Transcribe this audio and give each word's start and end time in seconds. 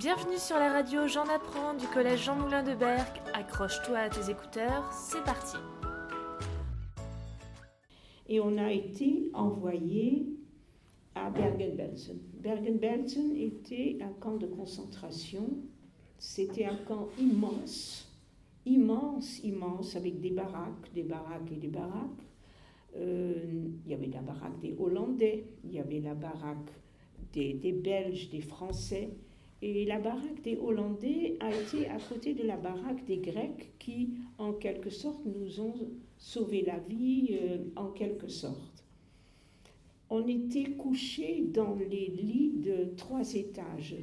Bienvenue 0.00 0.38
sur 0.38 0.56
la 0.56 0.72
radio 0.72 1.06
J'en 1.06 1.24
apprends 1.24 1.74
du 1.74 1.86
collège 1.86 2.24
Jean 2.24 2.34
Moulin 2.34 2.62
de 2.62 2.74
Berck. 2.74 3.20
Accroche-toi 3.34 3.98
à 3.98 4.08
tes 4.08 4.30
écouteurs, 4.30 4.90
c'est 4.94 5.22
parti. 5.24 5.58
Et 8.26 8.40
on 8.40 8.56
a 8.56 8.72
été 8.72 9.28
envoyé 9.34 10.38
à 11.14 11.28
Bergen-Belsen. 11.28 12.18
Bergen-Belsen 12.32 13.36
était 13.36 13.98
un 14.00 14.14
camp 14.18 14.38
de 14.38 14.46
concentration. 14.46 15.58
C'était 16.16 16.64
un 16.64 16.76
camp 16.76 17.10
immense, 17.18 18.10
immense, 18.64 19.40
immense, 19.44 19.96
avec 19.96 20.18
des 20.18 20.30
baraques, 20.30 20.94
des 20.94 21.02
baraques 21.02 21.52
et 21.52 21.56
des 21.56 21.68
baraques. 21.68 22.24
Euh, 22.96 23.68
il 23.84 23.90
y 23.90 23.92
avait 23.92 24.06
la 24.06 24.22
baraque 24.22 24.60
des 24.60 24.74
Hollandais, 24.78 25.44
il 25.62 25.72
y 25.72 25.78
avait 25.78 26.00
la 26.00 26.14
baraque 26.14 26.72
des, 27.34 27.52
des 27.52 27.72
Belges, 27.72 28.30
des 28.30 28.40
Français. 28.40 29.10
Et 29.62 29.84
la 29.84 29.98
baraque 29.98 30.42
des 30.42 30.56
Hollandais 30.56 31.36
a 31.40 31.50
été 31.54 31.86
à 31.88 31.98
côté 31.98 32.32
de 32.32 32.44
la 32.44 32.56
baraque 32.56 33.04
des 33.04 33.18
Grecs 33.18 33.72
qui, 33.78 34.14
en 34.38 34.54
quelque 34.54 34.88
sorte, 34.88 35.20
nous 35.26 35.60
ont 35.60 35.74
sauvé 36.16 36.62
la 36.62 36.78
vie, 36.78 37.28
euh, 37.32 37.58
en 37.76 37.88
quelque 37.88 38.28
sorte. 38.28 38.84
On 40.08 40.26
était 40.26 40.70
couchés 40.72 41.44
dans 41.52 41.76
les 41.76 42.08
lits 42.08 42.52
de 42.56 42.94
trois 42.96 43.34
étages. 43.34 43.96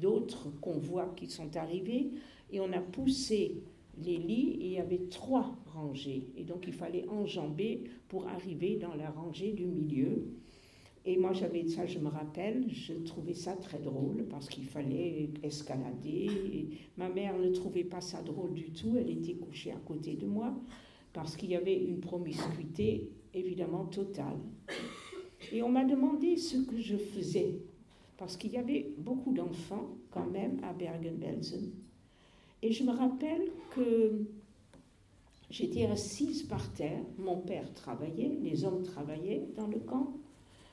D'autres 0.00 0.48
convois 0.60 1.12
qui 1.16 1.28
sont 1.28 1.56
arrivés 1.56 2.10
et 2.50 2.58
on 2.60 2.72
a 2.72 2.80
poussé 2.80 3.62
les 4.02 4.16
lits 4.16 4.56
et 4.60 4.66
il 4.66 4.72
y 4.72 4.78
avait 4.78 5.06
trois 5.10 5.56
rangées. 5.66 6.26
Et 6.36 6.44
donc 6.44 6.64
il 6.66 6.72
fallait 6.72 7.08
enjamber 7.08 7.84
pour 8.08 8.26
arriver 8.26 8.76
dans 8.76 8.94
la 8.94 9.10
rangée 9.10 9.52
du 9.52 9.66
milieu. 9.66 10.26
Et 11.04 11.16
moi, 11.16 11.32
j'avais 11.32 11.66
ça, 11.66 11.84
je 11.84 11.98
me 11.98 12.08
rappelle, 12.08 12.64
je 12.68 12.92
trouvais 12.92 13.34
ça 13.34 13.56
très 13.56 13.78
drôle 13.78 14.24
parce 14.30 14.48
qu'il 14.48 14.64
fallait 14.64 15.30
escalader. 15.42 16.68
ma 16.96 17.08
mère 17.08 17.36
ne 17.38 17.50
trouvait 17.50 17.84
pas 17.84 18.00
ça 18.00 18.22
drôle 18.22 18.54
du 18.54 18.70
tout, 18.70 18.96
elle 18.96 19.10
était 19.10 19.34
couchée 19.34 19.72
à 19.72 19.80
côté 19.84 20.14
de 20.14 20.26
moi 20.26 20.54
parce 21.12 21.36
qu'il 21.36 21.50
y 21.50 21.56
avait 21.56 21.76
une 21.76 21.98
promiscuité 21.98 23.10
évidemment 23.34 23.86
totale. 23.86 24.38
Et 25.52 25.62
on 25.62 25.68
m'a 25.68 25.84
demandé 25.84 26.36
ce 26.36 26.56
que 26.58 26.80
je 26.80 26.96
faisais 26.96 27.58
parce 28.16 28.36
qu'il 28.36 28.52
y 28.52 28.56
avait 28.56 28.94
beaucoup 28.98 29.32
d'enfants 29.32 29.96
quand 30.10 30.26
même 30.30 30.60
à 30.62 30.72
Bergen-Belsen. 30.72 31.72
Et 32.62 32.70
je 32.70 32.84
me 32.84 32.92
rappelle 32.92 33.50
que 33.74 34.24
j'étais 35.50 35.86
assise 35.86 36.44
par 36.44 36.72
terre, 36.74 37.02
mon 37.18 37.38
père 37.38 37.72
travaillait, 37.74 38.38
les 38.40 38.64
hommes 38.64 38.84
travaillaient 38.84 39.48
dans 39.56 39.66
le 39.66 39.80
camp. 39.80 40.14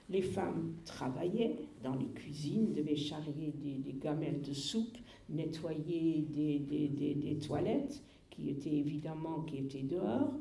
Les 0.10 0.22
femmes 0.24 0.74
travaillaient 0.86 1.56
dans 1.84 1.96
les 1.96 2.08
cuisines, 2.08 2.74
devaient 2.74 2.96
charrier 2.96 3.54
des, 3.56 3.94
gamelles 3.94 4.42
de 4.42 4.54
soupe, 4.54 4.98
nettoyer 5.30 6.26
des, 6.30 6.60
des, 6.60 7.38
toilettes 7.38 8.02
qui 8.32 8.50
étaient 8.50 8.76
évidemment 8.76 9.42
qui 9.42 9.58
étaient 9.58 9.84
dehors. 9.84 10.34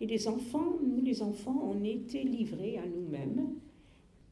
Et 0.00 0.06
les 0.06 0.28
enfants, 0.28 0.78
nous 0.82 1.00
les 1.00 1.22
enfants, 1.22 1.72
on 1.72 1.82
était 1.84 2.22
livrés 2.22 2.76
à 2.76 2.86
nous-mêmes. 2.86 3.54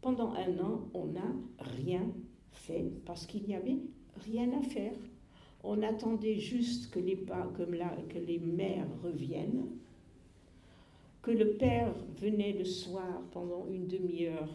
Pendant 0.03 0.33
un 0.33 0.59
an, 0.59 0.89
on 0.93 1.07
n'a 1.07 1.33
rien 1.59 2.07
fait 2.53 2.93
parce 3.07 3.25
qu'il 3.25 3.45
n'y 3.45 3.55
avait 3.55 3.79
rien 4.27 4.51
à 4.59 4.63
faire. 4.63 4.95
On 5.65 5.83
attendait 5.83 6.39
juste 6.39 6.91
que 6.91 6.99
les, 6.99 7.25
là, 7.79 7.97
que 8.09 8.19
les 8.19 8.41
mères 8.41 8.89
reviennent, 9.03 9.67
que 11.23 11.31
le 11.31 11.53
père 11.53 11.95
venait 12.17 12.53
le 12.53 12.65
soir 12.65 13.23
pendant 13.31 13.67
une 13.69 13.87
demi-heure 13.87 14.49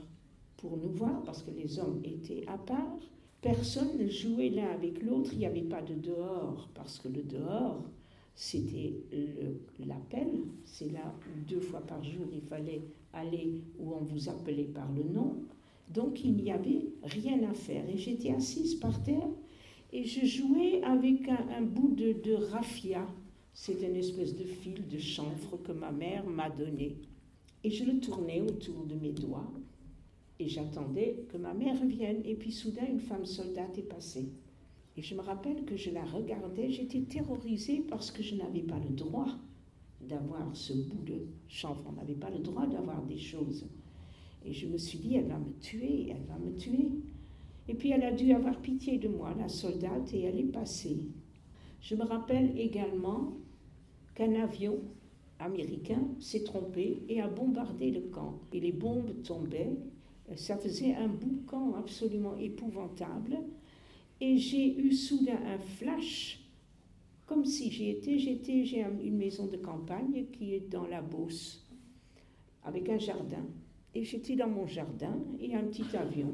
pour 0.57 0.77
nous 0.77 0.89
voir, 0.89 1.23
parce 1.23 1.43
que 1.43 1.51
les 1.51 1.79
hommes 1.79 2.01
étaient 2.03 2.43
à 2.47 2.57
part. 2.57 2.97
Personne 3.41 3.97
ne 3.97 4.07
jouait 4.07 4.49
l'un 4.49 4.71
avec 4.71 5.01
l'autre, 5.03 5.29
il 5.33 5.39
n'y 5.39 5.45
avait 5.45 5.61
pas 5.61 5.81
de 5.81 5.93
dehors, 5.93 6.69
parce 6.73 6.99
que 6.99 7.07
le 7.07 7.21
dehors, 7.21 7.83
c'était 8.37 8.93
l'appel. 9.85 10.27
C'est 10.63 10.91
là 10.91 11.13
où 11.27 11.49
deux 11.49 11.59
fois 11.59 11.81
par 11.81 12.03
jour 12.03 12.27
il 12.31 12.41
fallait 12.41 12.83
aller 13.11 13.61
où 13.79 13.93
on 13.93 14.03
vous 14.03 14.29
appelait 14.29 14.65
par 14.65 14.87
le 14.93 15.03
nom. 15.03 15.37
Donc 15.89 16.23
il 16.23 16.33
n'y 16.35 16.51
avait 16.51 16.85
rien 17.01 17.41
à 17.49 17.53
faire. 17.55 17.89
Et 17.89 17.97
j'étais 17.97 18.31
assise 18.31 18.75
par 18.75 19.01
terre 19.03 19.27
et 19.91 20.03
je 20.03 20.25
jouais 20.25 20.83
avec 20.83 21.27
un, 21.29 21.63
bout 21.63 21.95
de, 21.95 22.13
de 22.13 22.33
raffia. 22.33 23.07
C'est 23.53 23.81
une 23.81 23.95
espèce 23.95 24.35
de 24.35 24.43
fil 24.43 24.87
de 24.87 24.99
chanvre 24.99 25.57
que 25.63 25.71
ma 25.71 25.91
mère 25.91 26.23
m'a 26.27 26.51
donné. 26.51 26.95
Et 27.63 27.71
je 27.71 27.85
le 27.85 27.99
tournais 27.99 28.41
autour 28.41 28.85
de 28.85 28.93
mes 28.93 29.13
doigts. 29.13 29.51
Et 30.39 30.47
j'attendais 30.47 31.25
que 31.29 31.37
ma 31.37 31.53
mère 31.53 31.79
revienne. 31.79 32.21
Et 32.25 32.35
puis 32.35 32.51
soudain, 32.51 32.85
une 32.87 32.99
femme 32.99 33.25
soldate 33.25 33.77
est 33.77 33.89
passée. 33.89 34.29
Et 34.95 35.01
je 35.01 35.15
me 35.15 35.21
rappelle 35.21 35.63
que 35.65 35.75
je 35.75 35.91
la 35.91 36.03
regardais. 36.05 36.69
J'étais 36.69 37.01
terrorisée 37.01 37.83
parce 37.87 38.11
que 38.11 38.23
je 38.23 38.35
n'avais 38.35 38.61
pas 38.61 38.79
le 38.79 38.95
droit 38.95 39.29
d'avoir 40.01 40.55
ce 40.55 40.73
bout 40.73 41.03
de 41.03 41.27
chanvre. 41.47 41.83
On 41.89 41.93
n'avait 41.93 42.13
pas 42.13 42.29
le 42.29 42.39
droit 42.39 42.67
d'avoir 42.67 43.01
des 43.03 43.17
choses. 43.17 43.65
Et 44.45 44.53
je 44.53 44.67
me 44.67 44.77
suis 44.77 44.99
dit, 44.99 45.15
elle 45.15 45.27
va 45.27 45.37
me 45.37 45.51
tuer, 45.59 46.09
elle 46.09 46.23
va 46.27 46.37
me 46.37 46.55
tuer. 46.55 46.89
Et 47.67 47.73
puis 47.73 47.91
elle 47.91 48.03
a 48.03 48.11
dû 48.11 48.31
avoir 48.31 48.57
pitié 48.59 48.97
de 48.97 49.07
moi, 49.07 49.33
la 49.37 49.49
soldate, 49.49 50.13
et 50.13 50.21
elle 50.21 50.39
est 50.39 50.43
passée. 50.43 50.99
Je 51.81 51.95
me 51.95 52.03
rappelle 52.03 52.57
également 52.57 53.33
qu'un 54.15 54.33
avion 54.41 54.79
américain 55.39 56.01
s'est 56.19 56.43
trompé 56.43 57.03
et 57.09 57.21
a 57.21 57.27
bombardé 57.27 57.91
le 57.91 58.01
camp. 58.01 58.39
Et 58.53 58.59
les 58.59 58.71
bombes 58.71 59.21
tombaient 59.23 59.77
ça 60.35 60.57
faisait 60.57 60.93
un 60.95 61.07
boucan 61.07 61.75
absolument 61.75 62.35
épouvantable. 62.37 63.37
Et 64.19 64.37
j'ai 64.37 64.77
eu 64.77 64.91
soudain 64.91 65.39
un 65.45 65.59
flash, 65.59 66.39
comme 67.25 67.45
si 67.45 67.71
j'y 67.71 67.89
étais. 67.89 68.17
J'étais, 68.17 68.65
j'ai 68.65 68.81
une 68.81 69.17
maison 69.17 69.47
de 69.47 69.57
campagne 69.57 70.25
qui 70.33 70.53
est 70.53 70.69
dans 70.69 70.87
la 70.87 71.01
Beauce, 71.01 71.65
avec 72.63 72.89
un 72.89 72.97
jardin. 72.97 73.45
Et 73.93 74.03
j'étais 74.03 74.35
dans 74.35 74.49
mon 74.49 74.67
jardin 74.67 75.17
et 75.39 75.55
un 75.55 75.63
petit 75.63 75.95
avion 75.95 76.33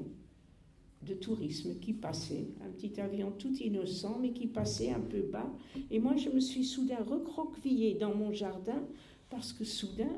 de 1.05 1.13
tourisme 1.13 1.79
qui 1.79 1.93
passait, 1.93 2.47
un 2.65 2.69
petit 2.69 2.99
avion 2.99 3.31
tout 3.31 3.53
innocent, 3.55 4.17
mais 4.19 4.31
qui 4.31 4.47
passait 4.47 4.91
un 4.91 5.01
peu 5.01 5.21
bas. 5.21 5.51
Et 5.91 5.99
moi, 5.99 6.15
je 6.15 6.29
me 6.29 6.39
suis 6.39 6.63
soudain 6.63 7.03
recroquevillée 7.03 7.95
dans 7.95 8.15
mon 8.15 8.31
jardin 8.31 8.81
parce 9.29 9.51
que 9.51 9.65
soudain, 9.65 10.11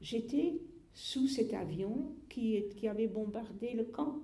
j'étais 0.00 0.60
sous 0.94 1.26
cet 1.26 1.52
avion 1.52 2.14
qui, 2.28 2.64
avait 2.88 3.08
bombardé 3.08 3.74
le 3.74 3.84
camp. 3.84 4.20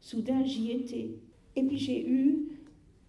Soudain, 0.00 0.44
j'y 0.44 0.72
étais. 0.72 1.10
Et 1.56 1.62
puis 1.62 1.78
j'ai 1.78 2.06
eu 2.08 2.48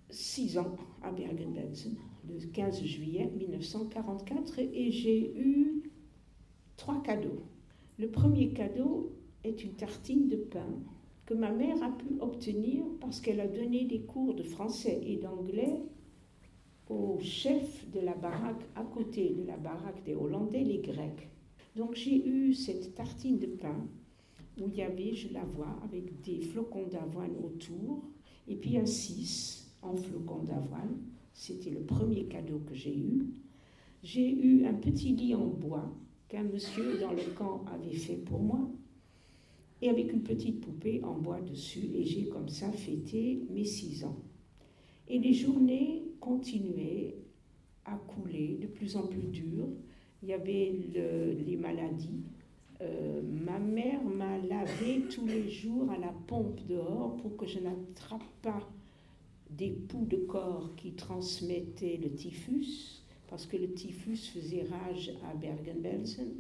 six 0.09 0.57
ans 0.57 0.75
à 1.01 1.11
Bergen-Belsen, 1.11 1.95
le 2.27 2.37
15 2.47 2.83
juillet 2.83 3.31
1944, 3.37 4.59
et 4.59 4.91
j'ai 4.91 5.33
eu 5.37 5.83
trois 6.77 7.01
cadeaux. 7.01 7.41
Le 7.97 8.09
premier 8.09 8.49
cadeau 8.49 9.13
est 9.43 9.63
une 9.63 9.73
tartine 9.73 10.27
de 10.27 10.35
pain 10.35 10.67
que 11.25 11.33
ma 11.33 11.51
mère 11.51 11.81
a 11.81 11.91
pu 11.91 12.19
obtenir 12.19 12.83
parce 12.99 13.19
qu'elle 13.19 13.39
a 13.39 13.47
donné 13.47 13.85
des 13.85 14.01
cours 14.01 14.35
de 14.35 14.43
français 14.43 15.01
et 15.03 15.17
d'anglais 15.17 15.81
au 16.89 17.17
chef 17.19 17.89
de 17.89 17.99
la 17.99 18.13
baraque 18.13 18.63
à 18.75 18.83
côté 18.83 19.29
de 19.29 19.43
la 19.43 19.57
baraque 19.57 20.03
des 20.03 20.13
Hollandais, 20.13 20.63
les 20.63 20.79
Grecs. 20.79 21.29
Donc 21.75 21.95
j'ai 21.95 22.25
eu 22.25 22.53
cette 22.53 22.95
tartine 22.95 23.37
de 23.37 23.47
pain 23.47 23.87
où 24.61 24.69
il 24.69 24.75
y 24.75 24.81
avait, 24.81 25.13
je 25.13 25.33
la 25.33 25.43
vois, 25.43 25.77
avec 25.83 26.21
des 26.21 26.39
flocons 26.39 26.87
d'avoine 26.87 27.35
autour, 27.43 28.09
et 28.47 28.55
puis 28.55 28.77
un 28.77 28.85
6 28.85 29.75
en 29.81 29.95
flocons 29.95 30.43
d'avoine. 30.43 30.97
C'était 31.33 31.71
le 31.71 31.81
premier 31.81 32.25
cadeau 32.25 32.59
que 32.59 32.73
j'ai 32.73 32.97
eu. 32.97 33.25
J'ai 34.03 34.31
eu 34.31 34.65
un 34.65 34.73
petit 34.73 35.13
lit 35.13 35.35
en 35.35 35.47
bois 35.47 35.93
qu'un 36.29 36.43
monsieur 36.43 36.97
dans 36.99 37.11
le 37.11 37.33
camp 37.35 37.65
avait 37.73 37.95
fait 37.95 38.15
pour 38.15 38.39
moi, 38.39 38.69
et 39.81 39.89
avec 39.89 40.13
une 40.13 40.23
petite 40.23 40.61
poupée 40.61 41.03
en 41.03 41.17
bois 41.17 41.41
dessus, 41.41 41.89
et 41.93 42.05
j'ai 42.05 42.29
comme 42.29 42.47
ça 42.47 42.71
fêté 42.71 43.43
mes 43.49 43.66
six 43.66 44.05
ans. 44.05 44.17
Et 45.09 45.19
les 45.19 45.33
journées 45.33 46.03
continuaient 46.21 47.17
à 47.83 47.97
couler 47.97 48.57
de 48.61 48.67
plus 48.67 48.95
en 48.95 49.05
plus 49.05 49.28
dures 49.28 49.67
il 50.22 50.29
y 50.29 50.34
avait 50.34 50.73
les 51.46 51.58
maladies. 51.58 52.23
Euh, 52.82 53.22
ma 53.23 53.58
mère 53.58 54.03
m'a 54.03 54.38
lavé 54.38 55.03
tous 55.09 55.26
les 55.26 55.50
jours 55.50 55.90
à 55.91 55.97
la 55.97 56.14
pompe 56.28 56.59
dehors 56.67 57.16
pour 57.17 57.38
que 57.38 57.47
je 57.47 57.59
n'attrape 57.59 58.26
pas 58.41 58.70
des 59.50 59.70
poux 59.70 60.06
de 60.06 60.17
corps 60.17 60.70
qui 60.76 60.91
transmettaient 60.91 62.00
le 62.02 62.09
typhus, 62.12 63.02
parce 63.29 63.46
que 63.46 63.58
le 63.58 63.72
typhus 63.73 64.17
faisait 64.34 64.64
rage 64.64 65.14
à 65.29 65.34
Bergen-Belsen. 65.35 66.34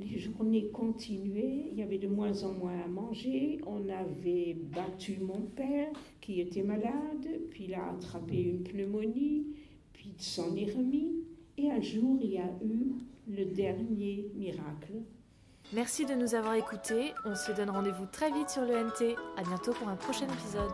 Les 0.00 0.18
journées 0.18 0.66
continuaient, 0.70 1.68
il 1.70 1.78
y 1.78 1.82
avait 1.82 1.98
de 1.98 2.08
moins 2.08 2.42
en 2.42 2.52
moins 2.52 2.80
à 2.80 2.88
manger. 2.88 3.60
On 3.64 3.88
avait 3.88 4.56
battu 4.74 5.18
mon 5.20 5.42
père 5.54 5.92
qui 6.20 6.40
était 6.40 6.64
malade, 6.64 7.28
puis 7.50 7.66
il 7.68 7.74
a 7.74 7.90
attrapé 7.90 8.42
une 8.42 8.64
pneumonie, 8.64 9.46
puis 9.92 10.10
il 10.18 10.22
s'en 10.22 10.56
est 10.56 10.72
remis. 10.72 11.12
Et 11.56 11.70
un 11.70 11.80
jour, 11.80 12.18
il 12.20 12.30
y 12.30 12.38
a 12.38 12.50
eu 12.62 12.94
le 13.28 13.44
dernier 13.46 14.30
miracle. 14.34 15.02
Merci 15.72 16.04
de 16.04 16.14
nous 16.14 16.34
avoir 16.34 16.54
écoutés. 16.54 17.12
On 17.24 17.34
se 17.34 17.52
donne 17.52 17.70
rendez-vous 17.70 18.06
très 18.06 18.30
vite 18.30 18.50
sur 18.50 18.62
le 18.62 18.74
NT. 18.74 19.16
À 19.36 19.42
bientôt 19.42 19.72
pour 19.72 19.88
un 19.88 19.96
prochain 19.96 20.26
épisode. 20.26 20.72